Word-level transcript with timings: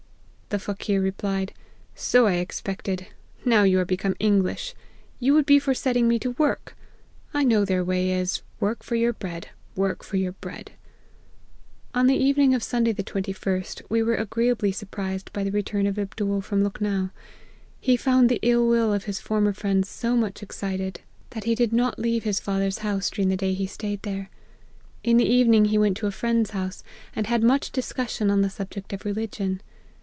"The 0.51 0.59
Faqueer 0.59 1.01
replied, 1.01 1.53
So 1.95 2.27
I 2.27 2.33
expected; 2.33 3.07
now 3.45 3.63
you 3.63 3.79
are 3.79 3.85
become 3.85 4.17
English, 4.19 4.75
you 5.17 5.33
would 5.33 5.45
be 5.45 5.59
for 5.59 5.73
setting 5.73 6.09
me 6.09 6.19
to 6.19 6.31
work. 6.31 6.75
I 7.33 7.45
know 7.45 7.63
their 7.63 7.85
way 7.85 8.09
is, 8.11 8.41
work 8.59 8.83
for 8.83 8.95
your 8.95 9.13
bread! 9.13 9.47
work 9.79 10.03
for 10.03 10.17
your 10.17 10.33
bread 10.33 10.71
!'"On 11.95 12.07
the 12.07 12.17
evening 12.17 12.53
of 12.53 12.63
Sunday 12.63 12.91
the 12.91 13.01
21st, 13.01 13.83
we 13.87 14.03
were 14.03 14.15
agreeably 14.17 14.73
surprised 14.73 15.31
by 15.31 15.45
the 15.45 15.53
return 15.53 15.87
of 15.87 15.97
Abdool 15.97 16.41
from 16.41 16.63
Lukhnow. 16.65 17.11
He 17.79 17.95
found 17.95 18.27
the 18.27 18.39
ill 18.41 18.67
will 18.67 18.91
of 18.91 19.05
his 19.05 19.21
former 19.21 19.53
friends 19.53 19.87
so 19.87 20.17
much 20.17 20.43
excited, 20.43 20.99
that 21.29 21.45
he 21.45 21.55
did 21.55 21.71
not 21.71 21.97
leave 21.97 22.25
his 22.25 22.41
220 22.41 22.71
APPENDIX. 22.73 22.81
father's 22.83 22.91
house, 22.91 23.09
during 23.09 23.29
the 23.29 23.37
day 23.37 23.53
he 23.53 23.65
staid 23.67 24.01
there. 24.01 24.29
In 25.01 25.15
the 25.15 25.23
evening 25.25 25.63
he 25.71 25.77
went 25.77 25.95
to 25.95 26.07
a 26.07 26.11
friend's 26.11 26.49
house, 26.49 26.83
and 27.15 27.27
had 27.27 27.41
much 27.41 27.71
discussion 27.71 28.29
on 28.29 28.41
the 28.41 28.49
subject 28.49 28.91
of 28.91 29.05
religion. 29.05 29.61